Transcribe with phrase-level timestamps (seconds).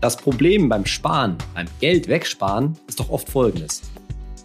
[0.00, 3.82] Das Problem beim Sparen, beim Geld wegsparen, ist doch oft folgendes.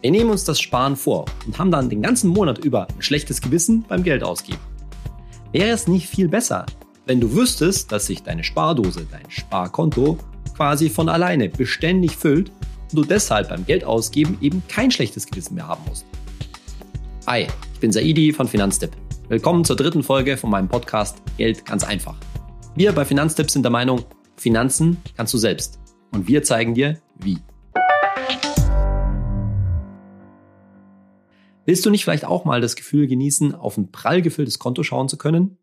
[0.02, 3.40] Wir nehmen uns das Sparen vor und haben dann den ganzen Monat über ein schlechtes
[3.40, 4.60] Gewissen beim Geld ausgeben.
[5.52, 6.66] Wäre es nicht viel besser,
[7.06, 10.18] wenn du wüsstest, dass sich deine Spardose, dein Sparkonto
[10.56, 12.50] quasi von alleine beständig füllt
[12.90, 16.08] und du deshalb beim Geldausgeben eben kein schlechtes Gewissen mehr haben musst?
[17.28, 18.92] Hi, ich bin Saidi von Finanztipp.
[19.30, 22.16] Willkommen zur dritten Folge von meinem Podcast Geld ganz einfach.
[22.76, 24.04] Wir bei Finanztipp sind der Meinung,
[24.36, 25.80] Finanzen kannst du selbst.
[26.12, 27.40] Und wir zeigen dir, wie.
[31.66, 35.08] Willst du nicht vielleicht auch mal das Gefühl genießen, auf ein prall gefülltes Konto schauen
[35.08, 35.58] zu können?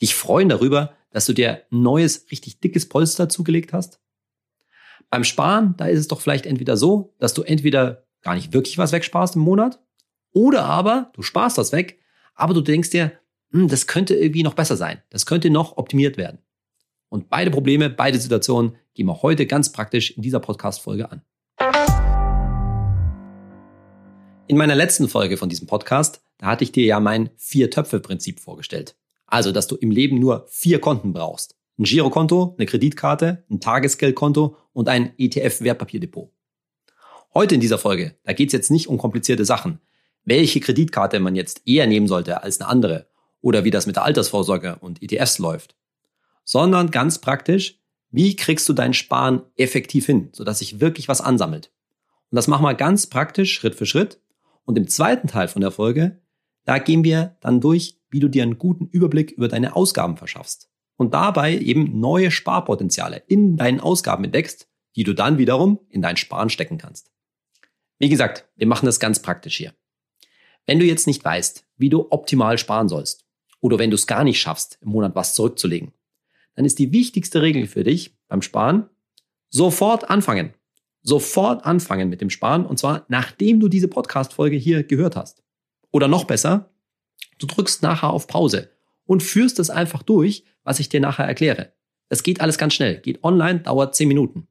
[0.00, 4.00] Dich freuen darüber, dass du dir ein neues, richtig dickes Polster zugelegt hast?
[5.10, 8.78] Beim Sparen, da ist es doch vielleicht entweder so, dass du entweder gar nicht wirklich
[8.78, 9.80] was wegsparst im Monat
[10.32, 12.00] oder aber du sparst das weg,
[12.34, 13.12] aber du denkst dir,
[13.52, 15.02] hm, das könnte irgendwie noch besser sein.
[15.10, 16.40] Das könnte noch optimiert werden.
[17.08, 21.22] Und beide Probleme, beide Situationen gehen wir heute ganz praktisch in dieser Podcast-Folge an.
[24.48, 28.96] In meiner letzten Folge von diesem Podcast, da hatte ich dir ja mein Vier-Töpfe-Prinzip vorgestellt.
[29.26, 31.56] Also, dass du im Leben nur vier Konten brauchst.
[31.78, 36.30] Ein Girokonto, eine Kreditkarte, ein Tagesgeldkonto und ein ETF-Wertpapierdepot.
[37.34, 39.80] Heute in dieser Folge, da geht es jetzt nicht um komplizierte Sachen.
[40.24, 43.08] Welche Kreditkarte man jetzt eher nehmen sollte als eine andere
[43.42, 45.76] oder wie das mit der Altersvorsorge und ETFs läuft
[46.46, 47.78] sondern ganz praktisch,
[48.10, 51.72] wie kriegst du dein Sparen effektiv hin, sodass sich wirklich was ansammelt.
[52.30, 54.22] Und das machen wir ganz praktisch, Schritt für Schritt.
[54.64, 56.22] Und im zweiten Teil von der Folge,
[56.64, 60.70] da gehen wir dann durch, wie du dir einen guten Überblick über deine Ausgaben verschaffst.
[60.96, 66.16] Und dabei eben neue Sparpotenziale in deinen Ausgaben entdeckst, die du dann wiederum in dein
[66.16, 67.12] Sparen stecken kannst.
[67.98, 69.74] Wie gesagt, wir machen das ganz praktisch hier.
[70.64, 73.26] Wenn du jetzt nicht weißt, wie du optimal sparen sollst,
[73.60, 75.92] oder wenn du es gar nicht schaffst, im Monat was zurückzulegen,
[76.56, 78.88] dann ist die wichtigste Regel für dich beim Sparen,
[79.50, 80.54] sofort anfangen.
[81.02, 85.44] Sofort anfangen mit dem Sparen und zwar nachdem du diese Podcast-Folge hier gehört hast.
[85.92, 86.74] Oder noch besser,
[87.38, 88.70] du drückst nachher auf Pause
[89.04, 91.72] und führst es einfach durch, was ich dir nachher erkläre.
[92.08, 94.48] Es geht alles ganz schnell, geht online, dauert 10 Minuten.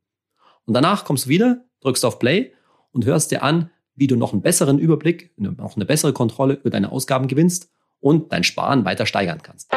[0.66, 2.54] Und danach kommst du wieder, drückst auf Play
[2.92, 6.70] und hörst dir an, wie du noch einen besseren Überblick, noch eine bessere Kontrolle über
[6.70, 9.72] deine Ausgaben gewinnst und dein Sparen weiter steigern kannst.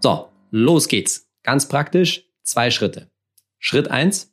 [0.00, 1.28] So, los geht's.
[1.42, 3.10] Ganz praktisch, zwei Schritte.
[3.58, 4.32] Schritt eins: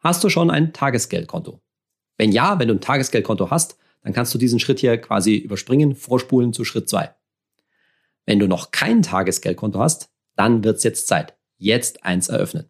[0.00, 1.60] Hast du schon ein Tagesgeldkonto?
[2.18, 5.94] Wenn ja, wenn du ein Tagesgeldkonto hast, dann kannst du diesen Schritt hier quasi überspringen,
[5.94, 7.14] vorspulen zu Schritt zwei.
[8.26, 11.34] Wenn du noch kein Tagesgeldkonto hast, dann wird's jetzt Zeit.
[11.56, 12.68] Jetzt eins eröffnen.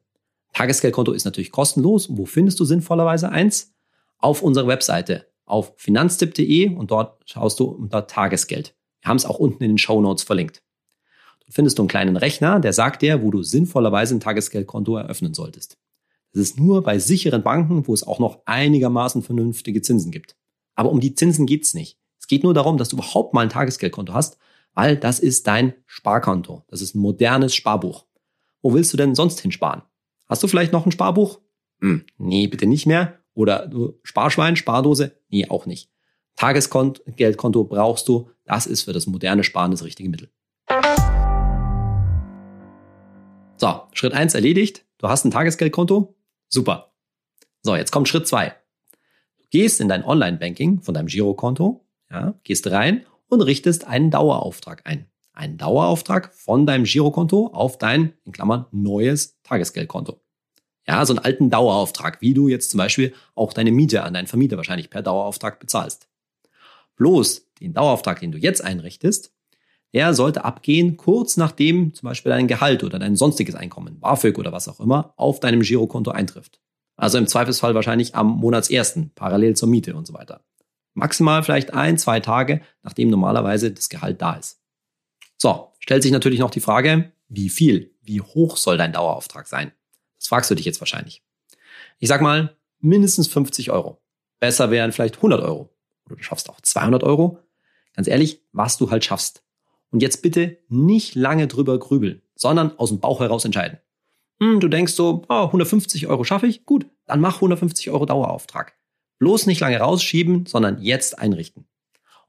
[0.53, 2.09] Tagesgeldkonto ist natürlich kostenlos.
[2.11, 3.75] Wo findest du sinnvollerweise eins?
[4.19, 8.77] Auf unserer Webseite auf finanztipp.de und dort schaust du unter Tagesgeld.
[9.01, 10.63] Wir haben es auch unten in den Show Notes verlinkt
[11.51, 15.79] findest du einen kleinen Rechner, der sagt dir, wo du sinnvollerweise ein Tagesgeldkonto eröffnen solltest.
[16.33, 20.37] Das ist nur bei sicheren Banken, wo es auch noch einigermaßen vernünftige Zinsen gibt.
[20.75, 21.99] Aber um die Zinsen geht's nicht.
[22.21, 24.39] Es geht nur darum, dass du überhaupt mal ein Tagesgeldkonto hast,
[24.75, 26.65] weil das ist dein Sparkonto.
[26.69, 28.07] Das ist ein modernes Sparbuch.
[28.63, 29.83] Wo willst du denn sonst hinsparen?
[30.29, 31.41] Hast du vielleicht noch ein Sparbuch?
[31.81, 33.19] Hm, nee, bitte nicht mehr.
[33.35, 35.17] Oder du Sparschwein, Spardose?
[35.29, 35.91] Nee, auch nicht.
[36.37, 38.31] Tagesgeldkonto brauchst du.
[38.45, 40.31] Das ist für das moderne Sparen das richtige Mittel.
[43.61, 44.87] So, Schritt eins erledigt.
[44.97, 46.17] Du hast ein Tagesgeldkonto.
[46.49, 46.95] Super.
[47.61, 48.55] So, jetzt kommt Schritt zwei.
[49.39, 54.87] Du gehst in dein Online-Banking von deinem Girokonto, ja, gehst rein und richtest einen Dauerauftrag
[54.87, 55.11] ein.
[55.35, 60.23] Einen Dauerauftrag von deinem Girokonto auf dein, in Klammern, neues Tagesgeldkonto.
[60.89, 64.27] Ja, so einen alten Dauerauftrag, wie du jetzt zum Beispiel auch deine Miete an deinen
[64.27, 66.09] Vermieter wahrscheinlich per Dauerauftrag bezahlst.
[66.97, 69.35] Bloß den Dauerauftrag, den du jetzt einrichtest,
[69.93, 74.53] der sollte abgehen, kurz nachdem zum Beispiel dein Gehalt oder dein sonstiges Einkommen, BAföG oder
[74.53, 76.61] was auch immer, auf deinem Girokonto eintrifft.
[76.97, 80.45] Also im Zweifelsfall wahrscheinlich am Monatsersten, parallel zur Miete und so weiter.
[80.95, 84.61] Maximal vielleicht ein, zwei Tage, nachdem normalerweise das Gehalt da ist.
[85.39, 89.73] So, stellt sich natürlich noch die Frage, wie viel, wie hoch soll dein Dauerauftrag sein?
[90.19, 91.23] Das fragst du dich jetzt wahrscheinlich.
[91.99, 94.03] Ich sag mal, mindestens 50 Euro.
[94.39, 95.71] Besser wären vielleicht 100 Euro.
[96.07, 97.39] Oder du schaffst auch 200 Euro.
[97.95, 99.43] Ganz ehrlich, was du halt schaffst.
[99.91, 103.79] Und jetzt bitte nicht lange drüber grübeln, sondern aus dem Bauch heraus entscheiden.
[104.41, 106.65] Hm, du denkst so, oh, 150 Euro schaffe ich?
[106.65, 108.75] Gut, dann mach 150 Euro Dauerauftrag.
[109.19, 111.67] Bloß nicht lange rausschieben, sondern jetzt einrichten.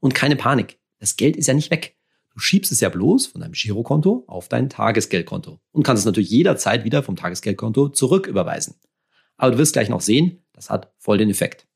[0.00, 0.78] Und keine Panik.
[0.98, 1.96] Das Geld ist ja nicht weg.
[2.34, 6.30] Du schiebst es ja bloß von deinem Girokonto auf dein Tagesgeldkonto und kannst es natürlich
[6.30, 8.74] jederzeit wieder vom Tagesgeldkonto zurücküberweisen.
[9.36, 11.66] Aber du wirst gleich noch sehen, das hat voll den Effekt.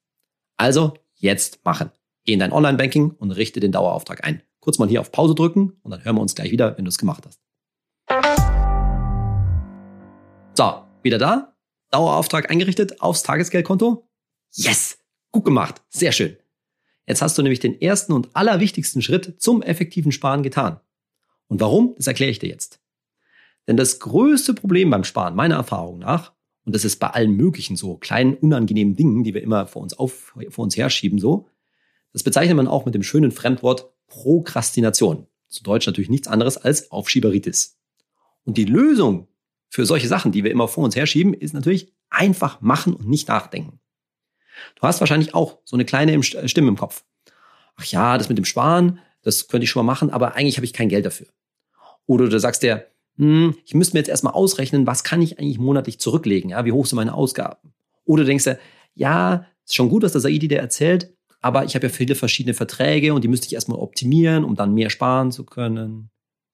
[0.57, 1.91] Also jetzt machen.
[2.25, 5.79] Geh in dein Online-Banking und richte den Dauerauftrag ein kurz mal hier auf Pause drücken
[5.83, 7.41] und dann hören wir uns gleich wieder, wenn du es gemacht hast.
[10.55, 11.57] So, wieder da.
[11.93, 14.09] Dauerauftrag eingerichtet aufs Tagesgeldkonto.
[14.55, 14.99] Yes!
[15.31, 15.83] Gut gemacht.
[15.89, 16.37] Sehr schön.
[17.07, 20.81] Jetzt hast du nämlich den ersten und allerwichtigsten Schritt zum effektiven Sparen getan.
[21.47, 21.95] Und warum?
[21.97, 22.81] Das erkläre ich dir jetzt.
[23.69, 26.33] Denn das größte Problem beim Sparen, meiner Erfahrung nach,
[26.65, 29.97] und das ist bei allen möglichen so kleinen, unangenehmen Dingen, die wir immer vor uns
[29.97, 31.47] auf, vor uns herschieben, so,
[32.13, 35.27] das bezeichnet man auch mit dem schönen Fremdwort Prokrastination.
[35.49, 37.79] Zu Deutsch natürlich nichts anderes als Aufschieberitis.
[38.45, 39.29] Und die Lösung
[39.69, 43.29] für solche Sachen, die wir immer vor uns herschieben, ist natürlich einfach machen und nicht
[43.29, 43.81] nachdenken.
[44.77, 47.05] Du hast wahrscheinlich auch so eine kleine Stimme im Kopf.
[47.77, 50.65] Ach ja, das mit dem Sparen, das könnte ich schon mal machen, aber eigentlich habe
[50.65, 51.27] ich kein Geld dafür.
[52.07, 52.87] Oder du sagst dir,
[53.17, 56.51] hm, ich müsste mir jetzt erstmal ausrechnen, was kann ich eigentlich monatlich zurücklegen?
[56.51, 57.75] Ja, wie hoch sind meine Ausgaben?
[58.05, 58.59] Oder du denkst dir,
[58.95, 61.16] ja, ist schon gut, was der Saidi dir erzählt,
[61.47, 64.75] aber ich habe ja viele verschiedene Verträge und die müsste ich erstmal optimieren, um dann
[64.75, 66.11] mehr sparen zu können.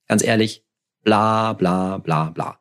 [0.07, 0.67] Ganz ehrlich,
[1.03, 2.61] bla bla bla bla.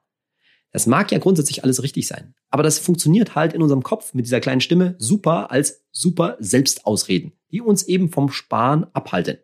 [0.71, 4.25] Das mag ja grundsätzlich alles richtig sein, aber das funktioniert halt in unserem Kopf mit
[4.25, 9.39] dieser kleinen Stimme super als super Selbstausreden, die uns eben vom Sparen abhalten.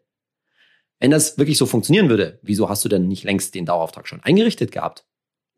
[1.01, 4.23] Wenn das wirklich so funktionieren würde, wieso hast du denn nicht längst den Dauerauftrag schon
[4.23, 5.05] eingerichtet gehabt?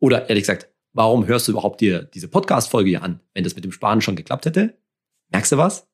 [0.00, 3.62] Oder ehrlich gesagt, warum hörst du überhaupt dir diese Podcast-Folge hier an, wenn das mit
[3.62, 4.76] dem Sparen schon geklappt hätte?
[5.28, 5.89] Merkst du was?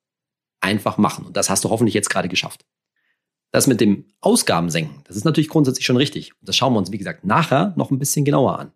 [0.60, 1.26] Einfach machen.
[1.26, 2.64] Und das hast du hoffentlich jetzt gerade geschafft.
[3.52, 6.32] Das mit dem Ausgaben senken, das ist natürlich grundsätzlich schon richtig.
[6.40, 8.72] Und das schauen wir uns, wie gesagt, nachher noch ein bisschen genauer an.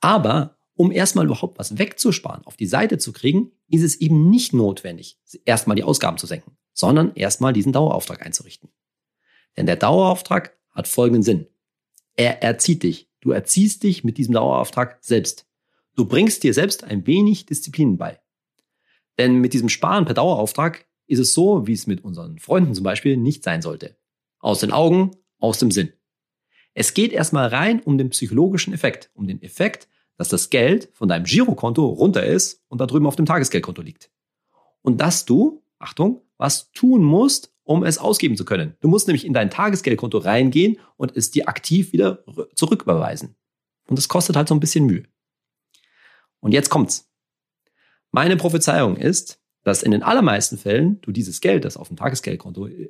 [0.00, 4.52] Aber um erstmal überhaupt was wegzusparen, auf die Seite zu kriegen, ist es eben nicht
[4.54, 8.70] notwendig, erstmal die Ausgaben zu senken, sondern erstmal diesen Dauerauftrag einzurichten.
[9.56, 11.46] Denn der Dauerauftrag hat folgenden Sinn.
[12.16, 13.10] Er erzieht dich.
[13.20, 15.46] Du erziehst dich mit diesem Dauerauftrag selbst.
[15.94, 18.21] Du bringst dir selbst ein wenig Disziplin bei.
[19.18, 22.84] Denn mit diesem Sparen per Dauerauftrag ist es so, wie es mit unseren Freunden zum
[22.84, 23.96] Beispiel nicht sein sollte.
[24.38, 25.92] Aus den Augen, aus dem Sinn.
[26.74, 31.08] Es geht erstmal rein um den psychologischen Effekt, um den Effekt, dass das Geld von
[31.08, 34.10] deinem Girokonto runter ist und da drüben auf dem Tagesgeldkonto liegt.
[34.80, 38.74] Und dass du, Achtung, was tun musst, um es ausgeben zu können.
[38.80, 42.24] Du musst nämlich in dein Tagesgeldkonto reingehen und es dir aktiv wieder
[42.54, 43.36] zurücküberweisen.
[43.86, 45.04] Und das kostet halt so ein bisschen Mühe.
[46.40, 47.11] Und jetzt kommt's.
[48.12, 52.66] Meine Prophezeiung ist, dass in den allermeisten Fällen du dieses Geld, das auf dem Tagesgeldkonto
[52.66, 52.88] äh,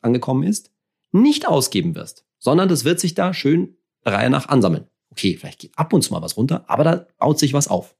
[0.00, 0.70] angekommen ist,
[1.12, 4.86] nicht ausgeben wirst, sondern das wird sich da schön Reihe nach ansammeln.
[5.10, 7.94] Okay, vielleicht geht ab und zu mal was runter, aber da baut sich was auf.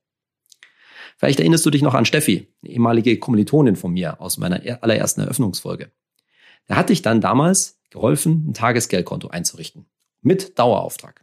[1.18, 5.20] Vielleicht erinnerst du dich noch an Steffi, eine ehemalige Kommilitonin von mir aus meiner allerersten
[5.20, 5.92] Eröffnungsfolge.
[6.68, 9.86] Der hat dich dann damals geholfen, ein Tagesgeldkonto einzurichten.
[10.22, 11.22] Mit Dauerauftrag.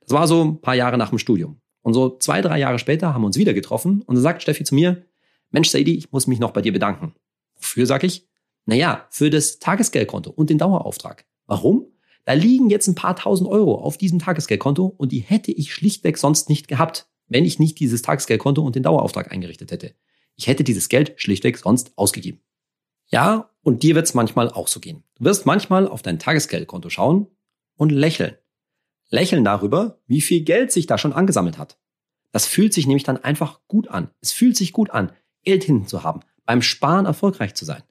[0.00, 1.60] Das war so ein paar Jahre nach dem Studium.
[1.86, 4.64] Und so zwei, drei Jahre später haben wir uns wieder getroffen und dann sagt Steffi
[4.64, 5.04] zu mir,
[5.52, 7.14] Mensch, Sadie, ich muss mich noch bei dir bedanken.
[7.54, 8.26] Wofür, sag ich?
[8.64, 11.26] Naja, für das Tagesgeldkonto und den Dauerauftrag.
[11.46, 11.86] Warum?
[12.24, 16.18] Da liegen jetzt ein paar tausend Euro auf diesem Tagesgeldkonto und die hätte ich schlichtweg
[16.18, 19.94] sonst nicht gehabt, wenn ich nicht dieses Tagesgeldkonto und den Dauerauftrag eingerichtet hätte.
[20.34, 22.40] Ich hätte dieses Geld schlichtweg sonst ausgegeben.
[23.12, 25.04] Ja, und dir wird es manchmal auch so gehen.
[25.14, 27.28] Du wirst manchmal auf dein Tagesgeldkonto schauen
[27.76, 28.34] und lächeln.
[29.08, 31.78] Lächeln darüber, wie viel Geld sich da schon angesammelt hat.
[32.32, 34.10] Das fühlt sich nämlich dann einfach gut an.
[34.20, 35.12] Es fühlt sich gut an,
[35.44, 37.82] Geld hinten zu haben, beim Sparen erfolgreich zu sein.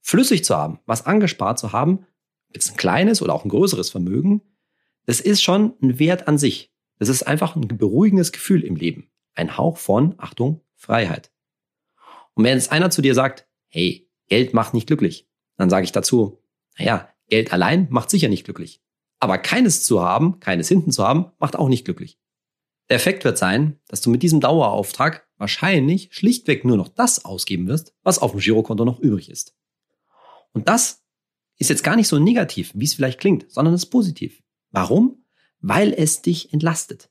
[0.00, 2.06] Flüssig zu haben, was angespart zu haben,
[2.52, 4.42] jetzt ein kleines oder auch ein größeres Vermögen,
[5.06, 6.72] das ist schon ein Wert an sich.
[6.98, 9.10] Das ist einfach ein beruhigendes Gefühl im Leben.
[9.34, 11.32] Ein Hauch von, Achtung, Freiheit.
[12.34, 15.28] Und wenn jetzt einer zu dir sagt, hey, Geld macht nicht glücklich.
[15.56, 16.42] Dann sage ich dazu,
[16.78, 18.82] naja, Geld allein macht sicher nicht glücklich.
[19.20, 22.18] Aber keines zu haben, keines hinten zu haben, macht auch nicht glücklich.
[22.88, 27.68] Der Effekt wird sein, dass du mit diesem Dauerauftrag wahrscheinlich schlichtweg nur noch das ausgeben
[27.68, 29.54] wirst, was auf dem Girokonto noch übrig ist.
[30.52, 31.02] Und das
[31.58, 34.42] ist jetzt gar nicht so negativ, wie es vielleicht klingt, sondern es ist positiv.
[34.70, 35.24] Warum?
[35.60, 37.10] Weil es dich entlastet.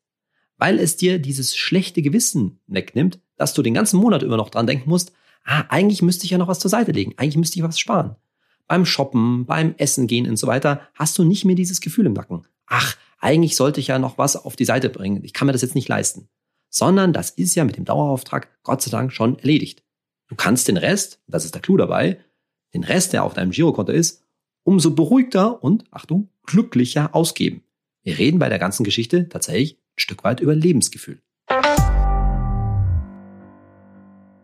[0.58, 4.68] Weil es dir dieses schlechte Gewissen wegnimmt, dass du den ganzen Monat immer noch dran
[4.68, 5.14] denken musst,
[5.46, 8.16] ah, eigentlich müsste ich ja noch was zur Seite legen, eigentlich müsste ich was sparen.
[8.70, 12.14] Beim Shoppen, beim Essen gehen und so weiter hast du nicht mehr dieses Gefühl im
[12.14, 12.46] Nacken.
[12.68, 15.64] Ach, eigentlich sollte ich ja noch was auf die Seite bringen, ich kann mir das
[15.64, 16.30] jetzt nicht leisten.
[16.70, 19.84] Sondern das ist ja mit dem Dauerauftrag Gott sei Dank schon erledigt.
[20.28, 22.20] Du kannst den Rest, das ist der Clou dabei,
[22.76, 24.24] den Rest, der auf deinem Girokonto ist,
[24.62, 27.64] umso beruhigter und, Achtung, glücklicher ausgeben.
[28.04, 31.24] Wir reden bei der ganzen Geschichte tatsächlich ein Stück weit über Lebensgefühl.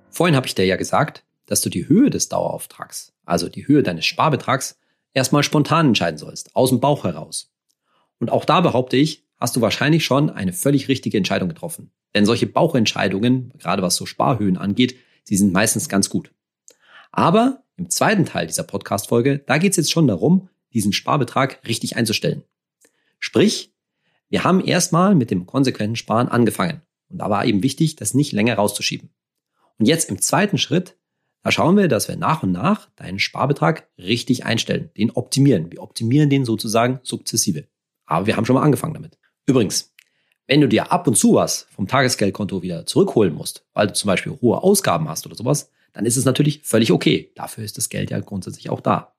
[0.10, 3.84] Vorhin habe ich dir ja gesagt, dass du die Höhe des Dauerauftrags, also die Höhe
[3.84, 4.80] deines Sparbetrags,
[5.14, 7.52] erstmal spontan entscheiden sollst, aus dem Bauch heraus.
[8.20, 11.92] Und auch da behaupte ich, hast du wahrscheinlich schon eine völlig richtige Entscheidung getroffen.
[12.14, 16.32] Denn solche Bauchentscheidungen, gerade was so Sparhöhen angeht, sie sind meistens ganz gut.
[17.12, 21.98] Aber im zweiten Teil dieser Podcast-Folge, da geht es jetzt schon darum, diesen Sparbetrag richtig
[21.98, 22.44] einzustellen.
[23.20, 23.74] Sprich,
[24.30, 26.82] wir haben erstmal mit dem konsequenten Sparen angefangen.
[27.10, 29.10] Und da war eben wichtig, das nicht länger rauszuschieben.
[29.78, 30.98] Und jetzt im zweiten Schritt,
[31.46, 35.72] da schauen wir, dass wir nach und nach deinen Sparbetrag richtig einstellen, den optimieren.
[35.72, 37.68] Wir optimieren den sozusagen sukzessive.
[38.08, 39.20] Aber wir haben schon mal angefangen damit.
[39.46, 39.94] Übrigens,
[40.48, 44.08] wenn du dir ab und zu was vom Tagesgeldkonto wieder zurückholen musst, weil du zum
[44.08, 47.32] Beispiel hohe Ausgaben hast oder sowas, dann ist es natürlich völlig okay.
[47.36, 49.14] Dafür ist das Geld ja grundsätzlich auch da.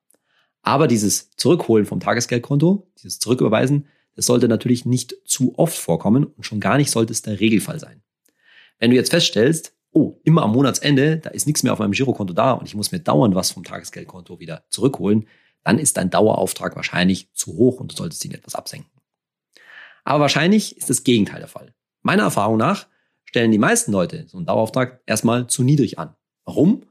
[0.63, 6.43] Aber dieses Zurückholen vom Tagesgeldkonto, dieses Zurücküberweisen, das sollte natürlich nicht zu oft vorkommen und
[6.43, 8.03] schon gar nicht sollte es der Regelfall sein.
[8.81, 12.35] Wenn du jetzt feststellst, oh, immer am Monatsende, da ist nichts mehr auf meinem Girokonto
[12.35, 15.27] da und ich muss mir dauernd was vom Tagesgeldkonto wieder zurückholen,
[15.65, 18.91] dann ist dein Dauerauftrag wahrscheinlich zu hoch und du solltest ihn etwas absenken.
[20.05, 21.75] Aber wahrscheinlich ist das Gegenteil der Fall.
[22.03, 22.87] Meiner Erfahrung nach
[23.25, 26.15] stellen die meisten Leute so einen Dauerauftrag erstmal zu niedrig an.
[26.45, 26.83] Warum?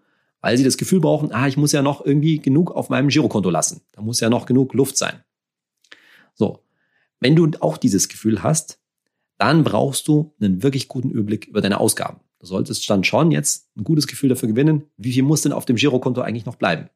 [0.42, 3.52] Weil sie das Gefühl brauchen, ah, ich muss ja noch irgendwie genug auf meinem Girokonto
[3.52, 3.82] lassen.
[3.94, 5.24] Da muss ja noch genug Luft sein.
[6.34, 6.64] So.
[7.20, 8.80] Wenn du auch dieses Gefühl hast,
[9.38, 12.20] dann brauchst du einen wirklich guten Überblick über deine Ausgaben.
[12.46, 15.66] Du solltest dann schon jetzt ein gutes Gefühl dafür gewinnen, wie viel muss denn auf
[15.66, 16.92] dem Girokonto eigentlich noch bleiben.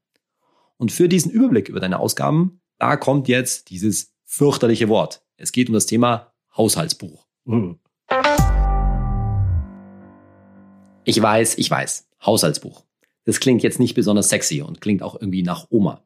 [0.78, 5.24] Und für diesen Überblick über deine Ausgaben, da kommt jetzt dieses fürchterliche Wort.
[5.38, 7.26] Es geht um das Thema Haushaltsbuch.
[7.46, 7.80] Mhm.
[11.04, 12.84] Ich weiß, ich weiß, Haushaltsbuch.
[13.26, 16.04] Das klingt jetzt nicht besonders sexy und klingt auch irgendwie nach Oma.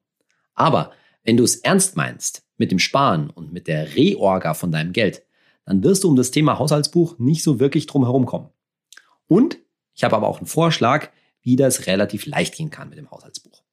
[0.53, 0.93] Aber
[1.25, 5.25] wenn du es ernst meinst mit dem Sparen und mit der Reorga von deinem Geld,
[5.65, 8.52] dann wirst du um das Thema Haushaltsbuch nicht so wirklich drum herum kommen.
[9.33, 9.57] Und
[9.95, 11.09] ich habe aber auch einen Vorschlag,
[11.41, 13.63] wie das relativ leicht gehen kann mit dem Haushaltsbuch.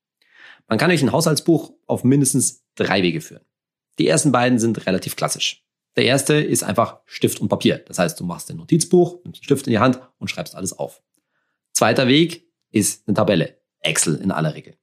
[0.68, 3.44] Man kann euch ein Haushaltsbuch auf mindestens drei Wege führen.
[3.98, 5.66] Die ersten beiden sind relativ klassisch.
[5.96, 7.76] Der erste ist einfach Stift und Papier.
[7.76, 10.72] Das heißt, du machst ein Notizbuch, nimmst einen Stift in die Hand und schreibst alles
[10.72, 11.02] auf.
[11.74, 13.60] Zweiter Weg ist eine Tabelle.
[13.80, 14.78] Excel in aller Regel.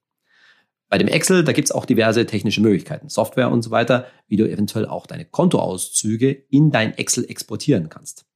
[0.89, 4.48] Bei dem Excel, da gibt's auch diverse technische Möglichkeiten, Software und so weiter, wie du
[4.48, 8.26] eventuell auch deine Kontoauszüge in dein Excel exportieren kannst.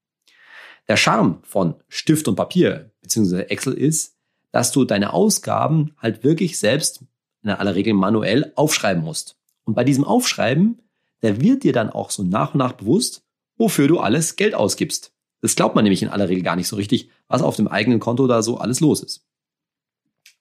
[0.88, 3.44] Der Charme von Stift und Papier bzw.
[3.44, 4.18] Excel ist,
[4.52, 7.04] dass du deine Ausgaben halt wirklich selbst
[7.44, 9.38] in aller Regel manuell aufschreiben musst.
[9.64, 10.82] Und bei diesem Aufschreiben,
[11.22, 13.24] da wird dir dann auch so nach und nach bewusst,
[13.58, 15.14] wofür du alles Geld ausgibst.
[15.42, 18.00] Das glaubt man nämlich in aller Regel gar nicht so richtig, was auf dem eigenen
[18.00, 19.26] Konto da so alles los ist.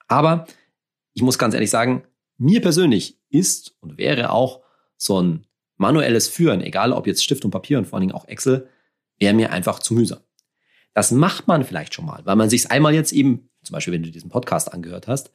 [0.08, 0.46] Aber
[1.14, 2.04] ich muss ganz ehrlich sagen,
[2.36, 4.62] mir persönlich ist und wäre auch
[4.96, 8.28] so ein manuelles Führen, egal ob jetzt Stift und Papier und vor allen Dingen auch
[8.28, 8.68] Excel,
[9.18, 10.20] wäre mir einfach zu mühsam.
[10.94, 14.02] Das macht man vielleicht schon mal, weil man sich einmal jetzt eben, zum Beispiel wenn
[14.02, 15.30] du diesen Podcast angehört hast,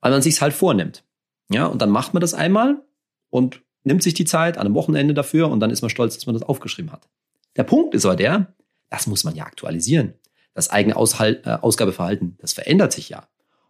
[0.00, 1.04] weil man sich halt vornimmt.
[1.50, 2.82] Ja, und dann macht man das einmal
[3.30, 6.26] und nimmt sich die Zeit an einem Wochenende dafür und dann ist man stolz, dass
[6.26, 7.08] man das aufgeschrieben hat.
[7.56, 8.54] Der Punkt ist aber der,
[8.90, 10.14] das muss man ja aktualisieren.
[10.54, 13.26] Das eigene Aushalt, äh, Ausgabeverhalten, das verändert sich ja.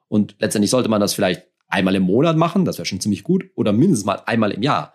[0.08, 3.50] Und letztendlich sollte man das vielleicht einmal im Monat machen, das wäre schon ziemlich gut,
[3.54, 4.94] oder mindestens mal einmal im Jahr.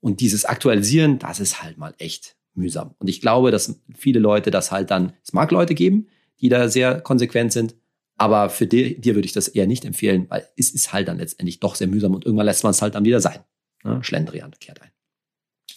[0.00, 2.94] Und dieses Aktualisieren, das ist halt mal echt mühsam.
[2.98, 6.08] Und ich glaube, dass viele Leute das halt dann, es mag Leute geben,
[6.40, 7.74] die da sehr konsequent sind,
[8.16, 11.18] aber für dir, dir würde ich das eher nicht empfehlen, weil es ist halt dann
[11.18, 13.38] letztendlich doch sehr mühsam und irgendwann lässt man es halt dann wieder sein.
[13.84, 14.02] Ne?
[14.02, 14.90] Schlendrian kehrt ein.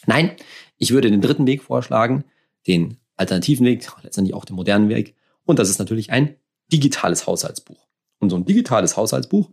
[0.08, 0.32] Nein,
[0.78, 2.26] ich würde den dritten Weg vorschlagen,
[2.68, 5.16] den alternativen Weg, letztendlich auch den modernen Weg.
[5.46, 6.36] Und das ist natürlich ein
[6.72, 7.88] digitales Haushaltsbuch.
[8.20, 9.52] Und so ein digitales Haushaltsbuch,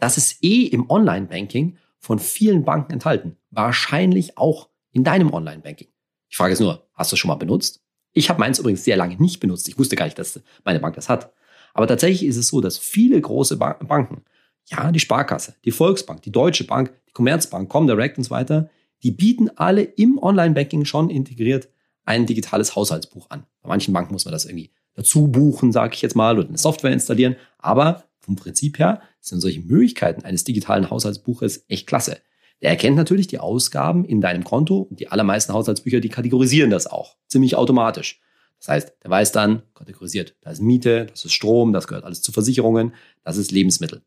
[0.00, 3.36] das ist eh im Online-Banking von vielen Banken enthalten.
[3.50, 5.88] Wahrscheinlich auch in deinem Online-Banking.
[6.28, 7.82] Ich frage es nur, hast du es schon mal benutzt?
[8.12, 9.68] Ich habe meins übrigens sehr lange nicht benutzt.
[9.68, 11.32] Ich wusste gar nicht, dass meine Bank das hat.
[11.74, 14.22] Aber tatsächlich ist es so, dass viele große Banken,
[14.66, 18.70] ja, die Sparkasse, die Volksbank, die Deutsche Bank, die Commerzbank, Comdirect und so weiter,
[19.02, 21.68] die bieten alle im Online-Banking schon integriert
[22.06, 23.44] ein digitales Haushaltsbuch an.
[23.62, 26.56] Bei manchen Banken muss man das irgendwie dazu buchen, sage ich jetzt mal, oder eine
[26.56, 27.36] Software installieren.
[27.58, 32.18] Aber vom Prinzip her sind solche Möglichkeiten eines digitalen Haushaltsbuches echt klasse.
[32.62, 36.86] Der erkennt natürlich die Ausgaben in deinem Konto und die allermeisten Haushaltsbücher, die kategorisieren das
[36.86, 38.20] auch ziemlich automatisch.
[38.58, 42.22] Das heißt, der weiß dann, kategorisiert, da ist Miete, das ist Strom, das gehört alles
[42.22, 44.02] zu Versicherungen, das ist Lebensmittel.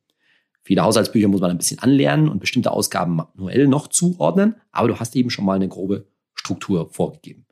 [0.63, 4.99] Viele Haushaltsbücher muss man ein bisschen anlernen und bestimmte Ausgaben manuell noch zuordnen, aber du
[4.99, 7.45] hast eben schon mal eine grobe Struktur vorgegeben.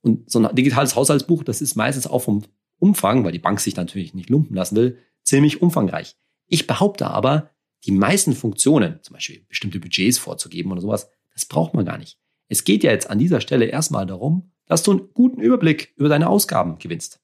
[0.00, 2.42] Und so ein digitales Haushaltsbuch, das ist meistens auch vom
[2.78, 6.16] Umfang, weil die Bank sich natürlich nicht lumpen lassen will, ziemlich umfangreich.
[6.48, 7.50] Ich behaupte aber,
[7.84, 12.18] die meisten Funktionen, zum Beispiel bestimmte Budgets vorzugeben oder sowas, das braucht man gar nicht.
[12.48, 16.08] Es geht ja jetzt an dieser Stelle erstmal darum, dass du einen guten Überblick über
[16.08, 17.20] deine Ausgaben gewinnst.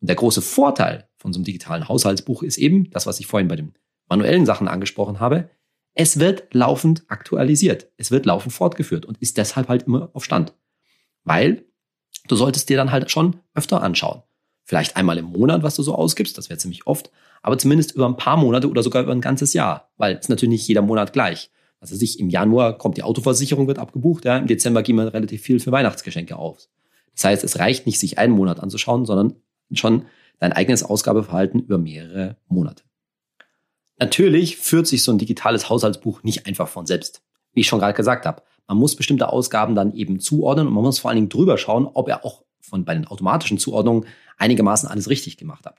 [0.00, 3.48] Und der große Vorteil von so einem digitalen Haushaltsbuch ist eben, das, was ich vorhin
[3.48, 3.74] bei den
[4.08, 5.50] manuellen Sachen angesprochen habe,
[5.94, 7.90] es wird laufend aktualisiert.
[7.96, 10.54] Es wird laufend fortgeführt und ist deshalb halt immer auf Stand.
[11.22, 11.64] Weil
[12.26, 14.22] du solltest dir dann halt schon öfter anschauen.
[14.64, 17.10] Vielleicht einmal im Monat, was du so ausgibst, das wäre ziemlich oft,
[17.42, 20.60] aber zumindest über ein paar Monate oder sogar über ein ganzes Jahr, weil es natürlich
[20.60, 21.50] nicht jeder Monat gleich.
[21.80, 25.42] Also sich im Januar kommt die Autoversicherung wird abgebucht, ja, im Dezember gehen wir relativ
[25.42, 26.66] viel für Weihnachtsgeschenke auf.
[27.14, 29.34] Das heißt, es reicht nicht, sich einen Monat anzuschauen, sondern
[29.72, 30.06] schon
[30.38, 32.84] dein eigenes Ausgabeverhalten über mehrere Monate.
[33.98, 37.22] Natürlich führt sich so ein digitales Haushaltsbuch nicht einfach von selbst.
[37.52, 40.82] Wie ich schon gerade gesagt habe, man muss bestimmte Ausgaben dann eben zuordnen und man
[40.82, 44.06] muss vor allen Dingen drüber schauen, ob er auch von bei den automatischen Zuordnungen
[44.38, 45.78] einigermaßen alles richtig gemacht hat.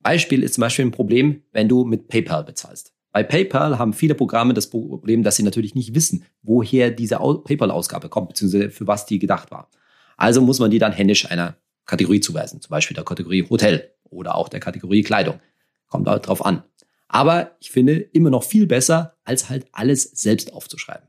[0.00, 2.92] Beispiel ist zum Beispiel ein Problem, wenn du mit PayPal bezahlst.
[3.12, 8.08] Bei PayPal haben viele Programme das Problem, dass sie natürlich nicht wissen, woher diese PayPal-Ausgabe
[8.08, 9.70] kommt, beziehungsweise für was die gedacht war.
[10.16, 11.56] Also muss man die dann händisch einer
[11.86, 15.40] Kategorie zuweisen, zum Beispiel der Kategorie Hotel oder auch der Kategorie Kleidung.
[15.88, 16.62] Kommt da drauf an.
[17.08, 21.06] Aber ich finde immer noch viel besser, als halt alles selbst aufzuschreiben.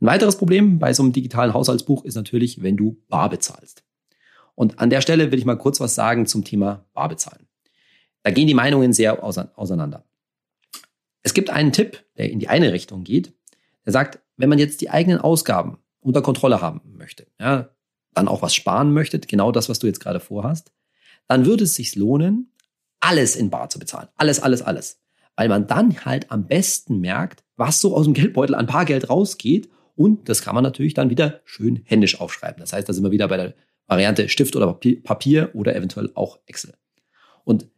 [0.00, 3.82] Ein weiteres Problem bei so einem digitalen Haushaltsbuch ist natürlich, wenn du bar bezahlst.
[4.56, 7.46] Und an der Stelle will ich mal kurz was sagen zum Thema bar bezahlen.
[8.24, 10.04] Da gehen die Meinungen sehr auseinander.
[11.22, 13.32] Es gibt einen Tipp, der in die eine Richtung geht.
[13.84, 17.68] Der sagt, wenn man jetzt die eigenen Ausgaben unter Kontrolle haben möchte, ja,
[18.14, 20.72] dann auch was sparen möchte, genau das, was du jetzt gerade vorhast,
[21.28, 22.52] dann würde es sich lohnen,
[23.00, 24.08] alles in Bar zu bezahlen.
[24.16, 25.00] Alles, alles, alles.
[25.36, 29.68] Weil man dann halt am besten merkt, was so aus dem Geldbeutel an Bargeld rausgeht.
[29.94, 32.60] Und das kann man natürlich dann wieder schön händisch aufschreiben.
[32.60, 33.54] Das heißt, da sind wir wieder bei der
[33.86, 36.74] Variante Stift oder Papier oder eventuell auch Excel.
[37.44, 37.68] Und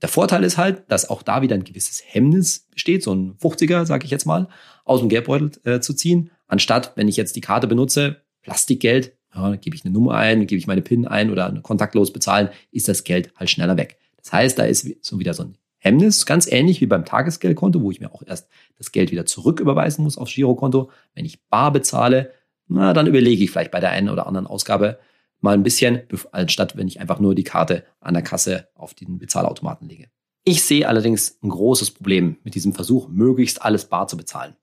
[0.00, 3.84] der Vorteil ist halt, dass auch da wieder ein gewisses Hemmnis besteht, so ein 50er,
[3.84, 4.48] sage ich jetzt mal,
[4.84, 9.56] aus dem Geldbeutel äh, zu ziehen, anstatt, wenn ich jetzt die Karte benutze, Plastikgeld, ja,
[9.56, 13.04] gebe ich eine Nummer ein, gebe ich meine PIN ein oder kontaktlos bezahlen, ist das
[13.04, 13.98] Geld halt schneller weg.
[14.16, 17.90] Das heißt, da ist so wieder so ein Hemmnis, ganz ähnlich wie beim Tagesgeldkonto, wo
[17.90, 18.48] ich mir auch erst
[18.78, 20.90] das Geld wieder zurücküberweisen muss aufs Girokonto.
[21.14, 22.32] Wenn ich bar bezahle,
[22.66, 24.98] na, dann überlege ich vielleicht bei der einen oder anderen Ausgabe
[25.40, 26.02] mal ein bisschen,
[26.32, 30.10] anstatt wenn ich einfach nur die Karte an der Kasse auf den Bezahlautomaten lege.
[30.44, 34.56] Ich sehe allerdings ein großes Problem mit diesem Versuch, möglichst alles bar zu bezahlen.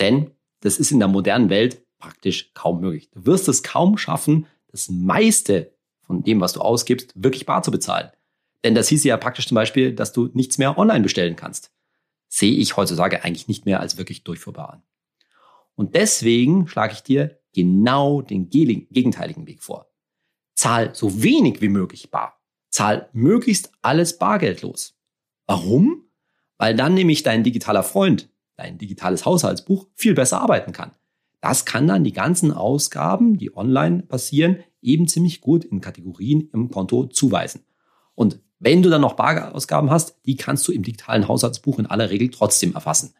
[0.00, 3.10] Denn das ist in der modernen Welt praktisch kaum möglich.
[3.10, 5.72] Du wirst es kaum schaffen, das meiste
[6.02, 8.10] von dem, was du ausgibst, wirklich bar zu bezahlen.
[8.64, 11.72] Denn das hieß ja praktisch zum Beispiel, dass du nichts mehr online bestellen kannst.
[12.28, 14.82] Sehe ich heutzutage eigentlich nicht mehr als wirklich durchführbar an.
[15.74, 19.90] Und deswegen schlage ich dir genau den gegenteiligen Weg vor.
[20.58, 22.40] Zahl so wenig wie möglich bar.
[22.70, 24.98] Zahl möglichst alles bargeldlos.
[25.46, 26.10] Warum?
[26.58, 30.90] Weil dann nämlich dein digitaler Freund, dein digitales Haushaltsbuch viel besser arbeiten kann.
[31.40, 36.72] Das kann dann die ganzen Ausgaben, die online passieren, eben ziemlich gut in Kategorien im
[36.72, 37.64] Konto zuweisen.
[38.16, 42.10] Und wenn du dann noch Barausgaben hast, die kannst du im digitalen Haushaltsbuch in aller
[42.10, 43.14] Regel trotzdem erfassen.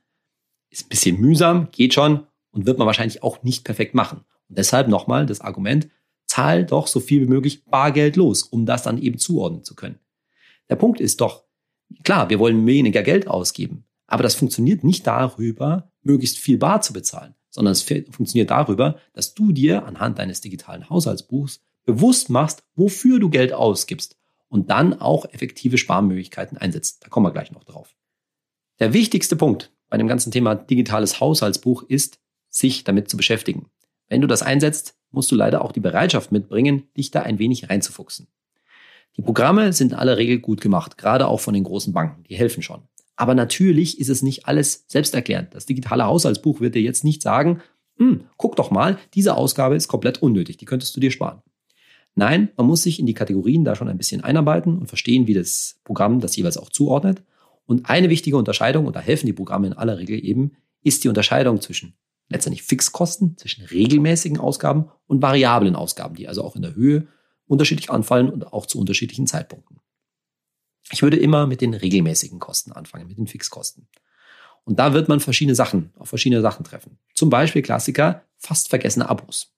[0.71, 4.25] Ist ein bisschen mühsam, geht schon und wird man wahrscheinlich auch nicht perfekt machen.
[4.49, 5.89] Und deshalb nochmal das Argument,
[6.29, 9.99] zahl doch so viel wie möglich Bargeld los, um das dann eben zuordnen zu können.
[10.69, 11.45] Der Punkt ist doch,
[12.05, 16.93] klar, wir wollen weniger Geld ausgeben, aber das funktioniert nicht darüber, möglichst viel Bar zu
[16.93, 23.19] bezahlen, sondern es funktioniert darüber, dass du dir anhand deines digitalen Haushaltsbuchs bewusst machst, wofür
[23.19, 24.17] du Geld ausgibst
[24.49, 27.05] und dann auch effektive Sparmöglichkeiten einsetzt.
[27.05, 27.97] Da kommen wir gleich noch drauf.
[28.79, 33.71] Der wichtigste Punkt bei dem ganzen Thema digitales Haushaltsbuch ist, sich damit zu beschäftigen.
[34.09, 37.71] Wenn du das einsetzt, musst du leider auch die Bereitschaft mitbringen, dich da ein wenig
[37.71, 38.29] reinzufuchsen.
[39.17, 42.37] Die Programme sind in aller Regel gut gemacht, gerade auch von den großen Banken, die
[42.37, 42.83] helfen schon.
[43.17, 45.55] Aber natürlich ist es nicht alles selbsterklärend.
[45.55, 47.61] Das digitale Haushaltsbuch wird dir jetzt nicht sagen,
[47.97, 51.43] hm, guck doch mal, diese Ausgabe ist komplett unnötig, die könntest du dir sparen.
[52.15, 55.35] Nein, man muss sich in die Kategorien da schon ein bisschen einarbeiten und verstehen, wie
[55.35, 57.23] das Programm das jeweils auch zuordnet.
[57.67, 61.09] Und eine wichtige Unterscheidung, und da helfen die Programme in aller Regel eben, ist die
[61.09, 61.95] Unterscheidung zwischen
[62.29, 67.09] letztendlich Fixkosten, zwischen regelmäßigen Ausgaben und variablen Ausgaben, die also auch in der Höhe
[67.47, 69.81] unterschiedlich anfallen und auch zu unterschiedlichen Zeitpunkten.
[70.91, 73.89] Ich würde immer mit den regelmäßigen Kosten anfangen, mit den Fixkosten.
[74.65, 76.99] Und da wird man verschiedene Sachen, auf verschiedene Sachen treffen.
[77.15, 79.55] Zum Beispiel Klassiker, fast vergessene Abos.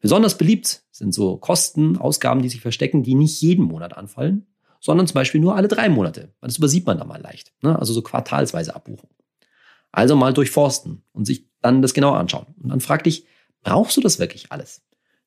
[0.00, 4.46] Besonders beliebt sind so Kosten, Ausgaben, die sich verstecken, die nicht jeden Monat anfallen,
[4.80, 6.34] sondern zum Beispiel nur alle drei Monate.
[6.40, 7.52] Das übersieht man da mal leicht.
[7.62, 7.78] Ne?
[7.78, 9.10] Also so quartalsweise Abbuchung.
[9.96, 12.54] Also mal durchforsten und sich dann das genauer anschauen.
[12.62, 13.24] Und dann frag dich,
[13.62, 14.82] brauchst du das wirklich alles?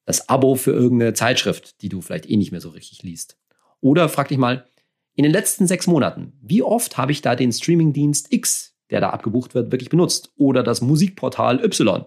[0.05, 3.39] Das Abo für irgendeine Zeitschrift, die du vielleicht eh nicht mehr so richtig liest.
[3.81, 4.67] Oder frag dich mal,
[5.15, 9.09] in den letzten sechs Monaten, wie oft habe ich da den Streamingdienst X, der da
[9.09, 10.33] abgebucht wird, wirklich benutzt?
[10.35, 12.05] Oder das Musikportal Y?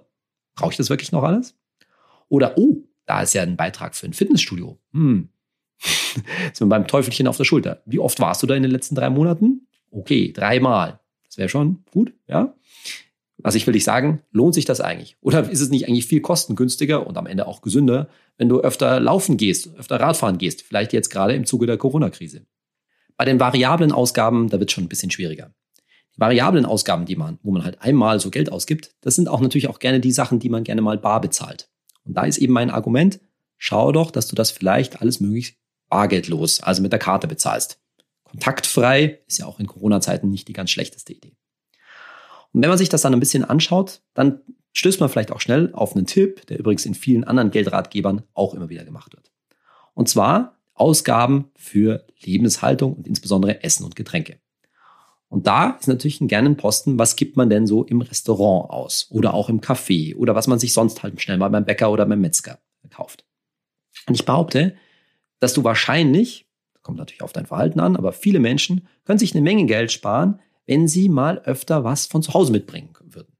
[0.55, 1.57] Brauche ich das wirklich noch alles?
[2.29, 4.79] Oder, oh, da ist ja ein Beitrag für ein Fitnessstudio.
[4.93, 5.31] Hm.
[5.81, 7.83] Sind wir beim Teufelchen auf der Schulter.
[7.87, 9.67] Wie oft warst du da in den letzten drei Monaten?
[9.91, 11.02] Okay, dreimal.
[11.33, 12.55] Das wäre schon gut, ja.
[13.39, 15.17] Was ich will dich sagen, lohnt sich das eigentlich?
[15.23, 19.01] Oder ist es nicht eigentlich viel kostengünstiger und am Ende auch gesünder, wenn du öfter
[19.01, 22.45] laufen gehst, öfter Radfahren gehst, vielleicht jetzt gerade im Zuge der Corona-Krise?
[23.17, 25.55] Bei den variablen Ausgaben, da wird es schon ein bisschen schwieriger.
[26.15, 29.41] Die variablen Ausgaben, die man, wo man halt einmal so Geld ausgibt, das sind auch
[29.41, 31.71] natürlich auch gerne die Sachen, die man gerne mal bar bezahlt.
[32.05, 33.21] Und da ist eben mein Argument,
[33.57, 35.57] schau doch, dass du das vielleicht alles möglichst
[35.89, 37.82] bargeldlos, also mit der Karte bezahlst.
[38.33, 41.37] Kontaktfrei ist ja auch in Corona-Zeiten nicht die ganz schlechteste Idee.
[42.53, 44.41] Und wenn man sich das dann ein bisschen anschaut, dann
[44.73, 48.55] stößt man vielleicht auch schnell auf einen Tipp, der übrigens in vielen anderen Geldratgebern auch
[48.55, 49.31] immer wieder gemacht wird.
[49.93, 54.39] Und zwar Ausgaben für Lebenshaltung und insbesondere Essen und Getränke.
[55.29, 58.71] Und da ist natürlich ein gerne ein Posten, was gibt man denn so im Restaurant
[58.71, 61.91] aus oder auch im Café oder was man sich sonst halt schnell mal beim Bäcker
[61.91, 62.59] oder beim Metzger
[62.91, 63.27] kauft.
[64.07, 64.75] Und ich behaupte,
[65.39, 66.47] dass du wahrscheinlich,
[66.83, 70.41] kommt natürlich auf dein Verhalten an, aber viele Menschen können sich eine Menge Geld sparen,
[70.67, 73.33] wenn sie mal öfter was von zu Hause mitbringen würden.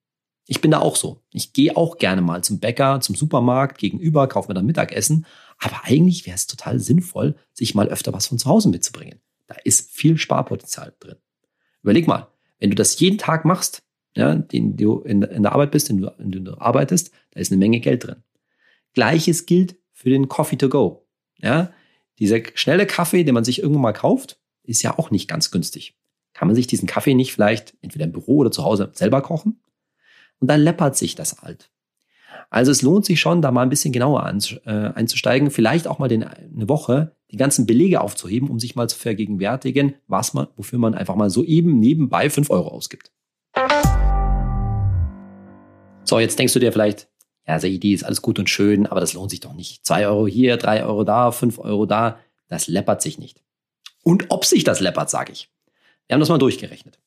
[0.47, 1.23] Ich bin da auch so.
[1.33, 5.25] Ich gehe auch gerne mal zum Bäcker, zum Supermarkt gegenüber, kaufe mir dann Mittagessen.
[5.59, 9.21] Aber eigentlich wäre es total sinnvoll, sich mal öfter was von zu Hause mitzubringen.
[9.47, 11.17] Da ist viel Sparpotenzial drin.
[11.83, 12.29] Überleg mal,
[12.59, 13.83] wenn du das jeden Tag machst,
[14.17, 17.51] ja, den du in, der Arbeit bist, in, du, in dem du arbeitest, da ist
[17.51, 18.23] eine Menge Geld drin.
[18.95, 21.07] Gleiches gilt für den Coffee to go.
[21.39, 21.73] Ja,
[22.23, 25.97] dieser schnelle Kaffee, den man sich irgendwann mal kauft, ist ja auch nicht ganz günstig.
[26.35, 29.61] Kann man sich diesen Kaffee nicht vielleicht entweder im Büro oder zu Hause selber kochen?
[30.41, 31.71] Und dann läppert sich das halt.
[32.49, 34.21] Also es lohnt sich schon, da mal ein bisschen genauer
[34.65, 38.89] äh, einzusteigen, vielleicht auch mal den, eine Woche die ganzen Belege aufzuheben, um sich mal
[38.89, 43.11] zu vergegenwärtigen, was man, wofür man einfach mal so eben nebenbei fünf Euro ausgibt.
[46.05, 47.09] So, jetzt denkst du dir vielleicht,
[47.47, 49.85] ja, die Idee ist alles gut und schön, aber das lohnt sich doch nicht.
[49.85, 53.43] Zwei Euro hier, drei Euro da, fünf Euro da, das läppert sich nicht.
[54.05, 55.51] Und ob sich das läppert, sage ich.
[56.07, 56.99] Wir haben das mal durchgerechnet.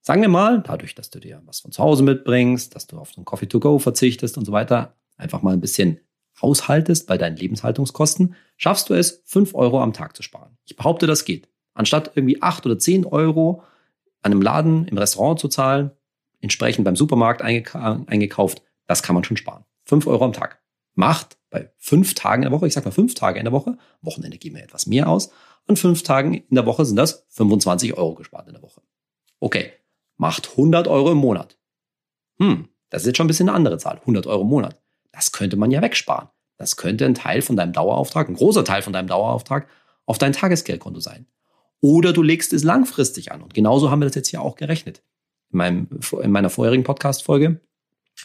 [0.00, 3.12] Sagen wir mal, dadurch, dass du dir was von zu Hause mitbringst, dass du auf
[3.12, 5.98] den Coffee to go verzichtest und so weiter, einfach mal ein bisschen
[6.40, 10.56] haushaltest bei deinen Lebenshaltungskosten, schaffst du es, fünf Euro am Tag zu sparen.
[10.66, 11.48] Ich behaupte, das geht.
[11.72, 13.62] Anstatt irgendwie acht oder zehn Euro
[14.22, 15.90] an einem Laden, im Restaurant zu zahlen,
[16.40, 19.64] entsprechend beim Supermarkt eingekauft, das kann man schon sparen.
[19.84, 20.62] Fünf Euro am Tag.
[20.94, 23.76] Macht bei fünf Tagen in der Woche, ich sag mal fünf Tage in der Woche,
[24.00, 25.30] Wochenende geben wir etwas mehr aus,
[25.66, 28.82] und fünf Tagen in der Woche sind das 25 Euro gespart in der Woche.
[29.40, 29.72] Okay,
[30.16, 31.58] macht 100 Euro im Monat.
[32.38, 33.98] Hm, das ist jetzt schon ein bisschen eine andere Zahl.
[33.98, 34.80] 100 Euro im Monat.
[35.12, 36.28] Das könnte man ja wegsparen.
[36.56, 39.68] Das könnte ein Teil von deinem Dauerauftrag, ein großer Teil von deinem Dauerauftrag
[40.06, 41.26] auf dein Tagesgeldkonto sein.
[41.80, 43.42] Oder du legst es langfristig an.
[43.42, 45.02] Und genauso haben wir das jetzt hier auch gerechnet.
[45.50, 45.88] In, meinem,
[46.22, 47.60] in meiner vorherigen Podcast-Folge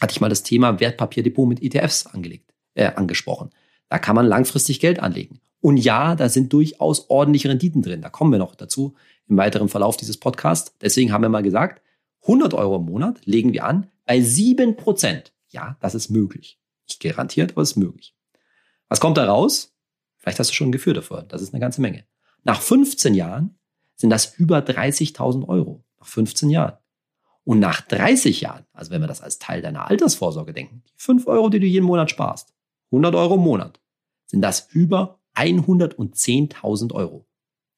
[0.00, 3.50] hatte ich mal das Thema Wertpapierdepot mit ETFs angelegt, äh, angesprochen.
[3.88, 5.40] Da kann man langfristig Geld anlegen.
[5.60, 8.02] Und ja, da sind durchaus ordentliche Renditen drin.
[8.02, 8.94] Da kommen wir noch dazu
[9.28, 10.74] im weiteren Verlauf dieses Podcasts.
[10.80, 11.82] Deswegen haben wir mal gesagt,
[12.22, 15.32] 100 Euro im Monat legen wir an bei 7 Prozent.
[15.48, 16.58] Ja, das ist möglich.
[16.88, 18.14] Nicht garantiert, aber es ist möglich.
[18.88, 19.74] Was kommt da raus?
[20.18, 21.22] Vielleicht hast du schon ein Gefühl dafür.
[21.22, 22.04] Das ist eine ganze Menge.
[22.42, 23.58] Nach 15 Jahren
[23.96, 25.84] sind das über 30.000 Euro.
[25.98, 26.78] Nach 15 Jahren.
[27.50, 31.26] Und nach 30 Jahren, also wenn wir das als Teil deiner Altersvorsorge denken, die 5
[31.26, 32.54] Euro, die du jeden Monat sparst,
[32.92, 33.80] 100 Euro im Monat,
[34.26, 37.26] sind das über 110.000 Euro.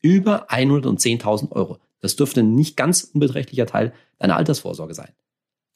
[0.02, 1.78] Über 110.000 Euro.
[2.00, 5.14] Das dürfte ein nicht ganz unbeträchtlicher Teil deiner Altersvorsorge sein.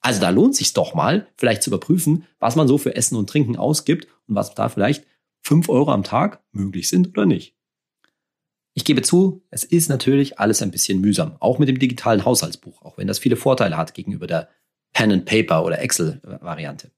[0.03, 3.31] Also da lohnt sich doch mal, vielleicht zu überprüfen, was man so für Essen und
[3.31, 5.07] Trinken ausgibt und was da vielleicht
[5.41, 7.56] 5 Euro am Tag möglich sind oder nicht.
[8.79, 12.83] Ich gebe zu, es ist natürlich alles ein bisschen mühsam, auch mit dem digitalen Haushaltsbuch,
[12.83, 14.51] auch wenn das viele Vorteile hat gegenüber der
[14.93, 16.91] Pen and Paper oder Excel-Variante.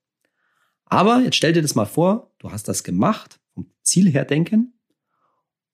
[0.87, 4.77] Aber jetzt stell dir das mal vor, du hast das gemacht, vom Ziel her denken.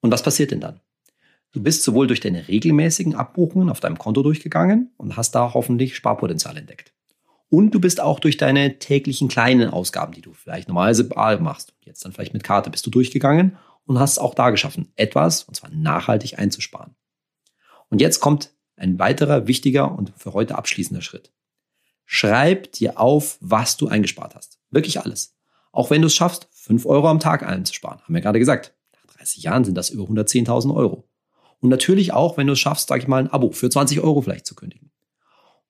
[0.02, 0.80] Und was passiert denn dann?
[1.52, 5.96] Du bist sowohl durch deine regelmäßigen Abbuchungen auf deinem Konto durchgegangen und hast da hoffentlich
[5.96, 6.92] Sparpotenzial entdeckt.
[7.48, 11.08] Und du bist auch durch deine täglichen kleinen Ausgaben, die du vielleicht normalerweise
[11.40, 15.44] machst, jetzt dann vielleicht mit Karte, bist du durchgegangen und hast auch da geschaffen, etwas,
[15.44, 16.94] und zwar nachhaltig einzusparen.
[17.90, 21.32] Und jetzt kommt ein weiterer wichtiger und für heute abschließender Schritt.
[22.06, 24.58] Schreib dir auf, was du eingespart hast.
[24.70, 25.36] Wirklich alles.
[25.72, 28.00] Auch wenn du es schaffst, 5 Euro am Tag einzusparen.
[28.02, 28.74] Haben wir gerade gesagt.
[28.92, 31.08] Nach 30 Jahren sind das über 110.000 Euro.
[31.60, 34.20] Und natürlich auch, wenn du es schaffst, sag ich mal, ein Abo für 20 Euro
[34.20, 34.90] vielleicht zu kündigen.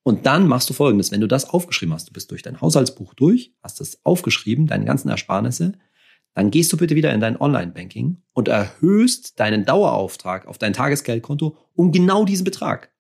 [0.03, 3.15] Und dann machst du folgendes, wenn du das aufgeschrieben hast, du bist durch dein Haushaltsbuch
[3.15, 5.73] durch, hast das aufgeschrieben, deine ganzen Ersparnisse,
[6.35, 11.57] dann gehst du bitte wieder in dein Online-Banking und erhöhst deinen Dauerauftrag auf dein Tagesgeldkonto
[11.75, 12.93] um genau diesen Betrag.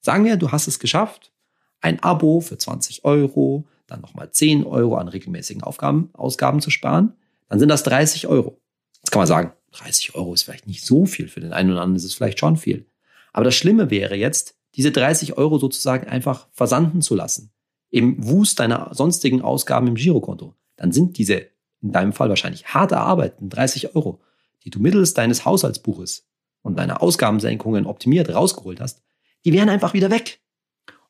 [0.00, 1.32] Sagen wir, du hast es geschafft,
[1.80, 7.14] ein Abo für 20 Euro, dann nochmal 10 Euro an regelmäßigen Aufgaben, Ausgaben zu sparen,
[7.48, 8.60] dann sind das 30 Euro.
[9.02, 11.28] Jetzt kann man sagen, 30 Euro ist vielleicht nicht so viel.
[11.28, 12.86] Für den einen oder anderen ist es vielleicht schon viel.
[13.32, 17.52] Aber das Schlimme wäre jetzt, diese 30 Euro sozusagen einfach versanden zu lassen.
[17.90, 20.54] Im Wust deiner sonstigen Ausgaben im Girokonto.
[20.76, 21.46] Dann sind diese,
[21.86, 24.20] in deinem Fall wahrscheinlich hart erarbeiteten 30 Euro,
[24.64, 26.26] die du mittels deines Haushaltsbuches
[26.62, 29.02] und deiner Ausgabensenkungen optimiert rausgeholt hast,
[29.44, 30.40] die wären einfach wieder weg.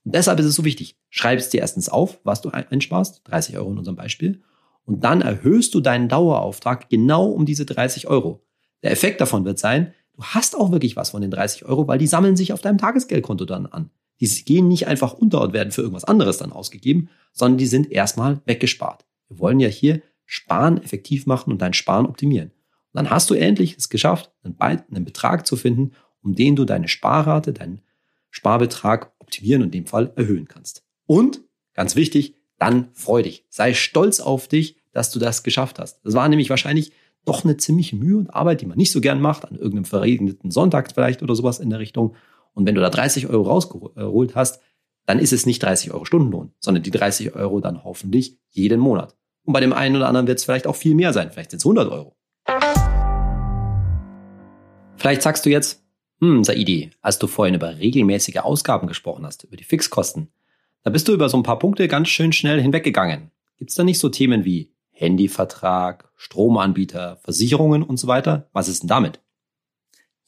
[0.05, 0.99] Und deshalb ist es so wichtig.
[1.09, 4.43] Schreib es dir erstens auf, was du einsparst, 30 Euro in unserem Beispiel.
[4.85, 8.45] Und dann erhöhst du deinen Dauerauftrag genau um diese 30 Euro.
[8.83, 11.99] Der Effekt davon wird sein, du hast auch wirklich was von den 30 Euro, weil
[11.99, 13.91] die sammeln sich auf deinem Tagesgeldkonto dann an.
[14.21, 17.91] Die gehen nicht einfach unter und werden für irgendwas anderes dann ausgegeben, sondern die sind
[17.91, 19.07] erstmal weggespart.
[19.29, 22.51] Wir wollen ja hier Sparen effektiv machen und dein Sparen optimieren.
[22.51, 26.89] Und dann hast du endlich es geschafft, einen Betrag zu finden, um den du deine
[26.89, 27.81] Sparrate, deinen
[28.31, 30.85] Sparbetrag optimieren und in dem Fall erhöhen kannst.
[31.07, 31.41] Und,
[31.75, 33.47] ganz wichtig, dann freu dich.
[33.49, 36.01] Sei stolz auf dich, dass du das geschafft hast.
[36.05, 36.93] Das war nämlich wahrscheinlich
[37.25, 40.51] doch eine ziemliche Mühe und Arbeit, die man nicht so gern macht, an irgendeinem verregneten
[40.51, 42.15] Sonntag vielleicht oder sowas in der Richtung.
[42.55, 44.61] Und wenn du da 30 Euro rausgeholt hast,
[45.05, 49.17] dann ist es nicht 30 Euro Stundenlohn, sondern die 30 Euro dann hoffentlich jeden Monat.
[49.47, 51.31] Und bei dem einen oder anderen wird es vielleicht auch viel mehr sein.
[51.31, 52.17] Vielleicht sind es 100 Euro.
[54.97, 55.85] Vielleicht sagst du jetzt,
[56.21, 60.33] hm, Saidi, als du vorhin über regelmäßige Ausgaben gesprochen hast, über die Fixkosten,
[60.83, 63.31] da bist du über so ein paar Punkte ganz schön schnell hinweggegangen.
[63.57, 68.49] Gibt es da nicht so Themen wie Handyvertrag, Stromanbieter, Versicherungen und so weiter?
[68.53, 69.21] Was ist denn damit?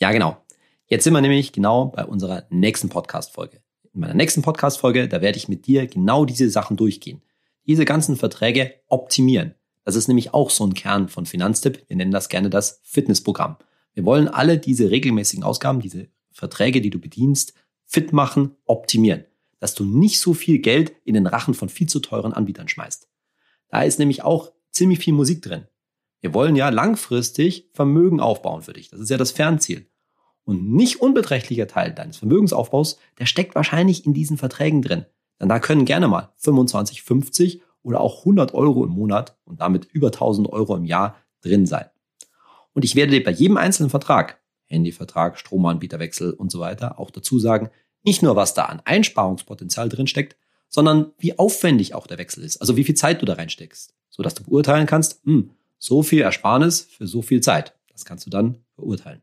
[0.00, 0.36] Ja, genau.
[0.86, 3.62] Jetzt sind wir nämlich genau bei unserer nächsten Podcast-Folge.
[3.92, 7.22] In meiner nächsten Podcast-Folge, da werde ich mit dir genau diese Sachen durchgehen
[7.68, 9.54] diese ganzen Verträge optimieren.
[9.84, 11.84] Das ist nämlich auch so ein Kern von Finanztipp.
[11.86, 13.56] Wir nennen das gerne das Fitnessprogramm.
[13.94, 17.54] Wir wollen alle diese regelmäßigen Ausgaben, diese Verträge, die du bedienst,
[17.84, 19.24] fit machen, optimieren.
[19.60, 23.08] Dass du nicht so viel Geld in den Rachen von viel zu teuren Anbietern schmeißt.
[23.70, 25.66] Da ist nämlich auch ziemlich viel Musik drin.
[26.20, 28.88] Wir wollen ja langfristig Vermögen aufbauen für dich.
[28.90, 29.86] Das ist ja das Fernziel.
[30.44, 35.04] Und nicht unbeträchtlicher Teil deines Vermögensaufbaus, der steckt wahrscheinlich in diesen Verträgen drin.
[35.40, 39.86] Denn da können gerne mal 25, 50 oder auch 100 Euro im Monat und damit
[39.86, 41.86] über 1000 Euro im Jahr drin sein.
[42.72, 47.38] Und ich werde dir bei jedem einzelnen Vertrag, Handyvertrag, Stromanbieterwechsel und so weiter, auch dazu
[47.38, 47.70] sagen,
[48.04, 50.36] nicht nur was da an Einsparungspotenzial drin steckt,
[50.68, 54.34] sondern wie aufwendig auch der Wechsel ist, also wie viel Zeit du da reinsteckst, sodass
[54.34, 57.74] du beurteilen kannst, hm, so viel Ersparnis für so viel Zeit.
[57.90, 59.22] Das kannst du dann beurteilen.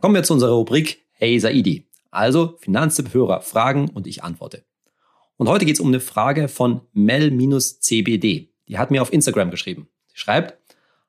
[0.00, 1.88] Kommen wir zu unserer Rubrik Hey Saidi.
[2.10, 4.64] Also Finanztipp-Hörer fragen und ich antworte.
[5.36, 8.52] Und heute geht es um eine Frage von Mel-CBD.
[8.68, 9.88] Die hat mir auf Instagram geschrieben.
[10.08, 10.58] Sie schreibt,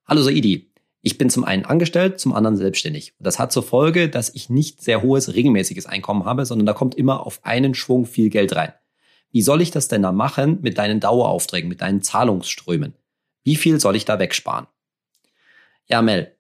[0.06, 3.14] Hallo Saidi, ich bin zum einen angestellt, zum anderen selbstständig.
[3.20, 6.96] Das hat zur Folge, dass ich nicht sehr hohes regelmäßiges Einkommen habe, sondern da kommt
[6.96, 8.74] immer auf einen Schwung viel Geld rein.
[9.32, 12.96] Wie soll ich das denn da machen mit deinen Daueraufträgen, mit deinen Zahlungsströmen?
[13.44, 14.68] Wie viel soll ich da wegsparen?
[15.88, 16.37] Ja, Mel,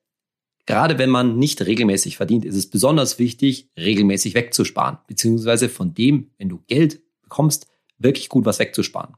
[0.67, 6.30] Gerade wenn man nicht regelmäßig verdient, ist es besonders wichtig, regelmäßig wegzusparen, beziehungsweise von dem,
[6.38, 9.15] wenn du Geld bekommst, wirklich gut was wegzusparen.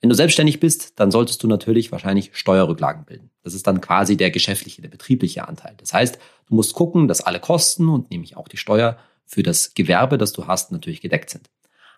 [0.00, 3.30] Wenn du selbstständig bist, dann solltest du natürlich wahrscheinlich Steuerrücklagen bilden.
[3.44, 5.74] Das ist dann quasi der geschäftliche, der betriebliche Anteil.
[5.76, 9.74] Das heißt, du musst gucken, dass alle Kosten und nämlich auch die Steuer für das
[9.74, 11.50] Gewerbe, das du hast, natürlich gedeckt sind.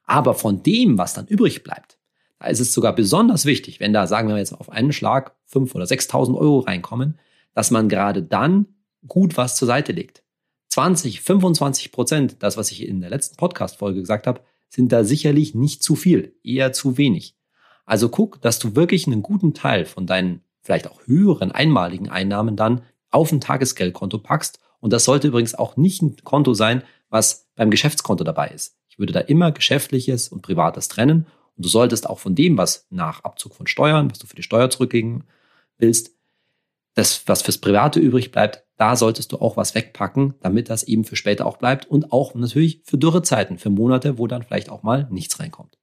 [0.05, 1.97] Aber von dem, was dann übrig bleibt,
[2.41, 5.75] da ist es sogar besonders wichtig, wenn da, sagen wir jetzt auf einen Schlag, 5.000
[5.77, 7.19] oder 6.000 Euro reinkommen,
[7.55, 8.67] dass man gerade dann
[9.07, 10.23] gut was zur Seite legt.
[10.69, 15.55] 20, 25 Prozent, das, was ich in der letzten Podcast-Folge gesagt habe, sind da sicherlich
[15.55, 17.37] nicht zu viel, eher zu wenig.
[17.85, 22.57] Also guck, dass du wirklich einen guten Teil von deinen vielleicht auch höheren einmaligen Einnahmen
[22.57, 24.61] dann auf ein Tagesgeldkonto packst.
[24.81, 28.77] Und das sollte übrigens auch nicht ein Konto sein, was beim Geschäftskonto dabei ist.
[28.89, 31.27] Ich würde da immer Geschäftliches und Privates trennen.
[31.57, 34.43] Und du solltest auch von dem, was nach Abzug von Steuern, was du für die
[34.43, 35.25] Steuer zurückgeben
[35.77, 36.12] willst,
[36.95, 41.05] das, was fürs Private übrig bleibt, da solltest du auch was wegpacken, damit das eben
[41.05, 44.83] für später auch bleibt und auch natürlich für Dürrezeiten, für Monate, wo dann vielleicht auch
[44.83, 45.79] mal nichts reinkommt.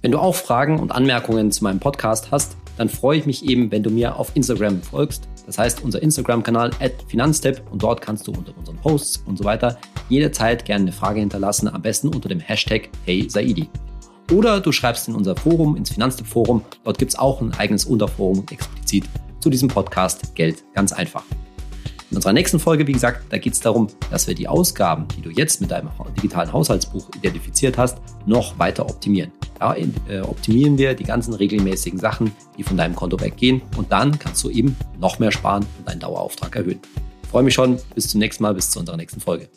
[0.00, 3.72] Wenn du auch Fragen und Anmerkungen zu meinem Podcast hast, dann freue ich mich eben,
[3.72, 5.28] wenn du mir auf Instagram folgst.
[5.46, 6.70] Das heißt, unser Instagram-Kanal
[7.08, 9.78] Finanztipp und dort kannst du unter unseren Posts und so weiter
[10.08, 13.68] jederzeit gerne eine Frage hinterlassen, am besten unter dem Hashtag Hey Saidi.
[14.32, 16.62] Oder du schreibst in unser Forum, ins Finanztipp-Forum.
[16.84, 19.04] Dort gibt es auch ein eigenes Unterforum explizit
[19.40, 21.24] zu diesem Podcast Geld ganz einfach.
[22.10, 25.20] In unserer nächsten Folge, wie gesagt, da geht es darum, dass wir die Ausgaben, die
[25.20, 29.30] du jetzt mit deinem digitalen Haushaltsbuch identifiziert hast, noch weiter optimieren.
[29.58, 34.18] Da äh, optimieren wir die ganzen regelmäßigen Sachen, die von deinem Konto weggehen und dann
[34.18, 36.80] kannst du eben noch mehr sparen und deinen Dauerauftrag erhöhen.
[37.22, 37.78] Ich freue mich schon.
[37.94, 39.50] Bis zum nächsten Mal, bis zu unserer nächsten Folge.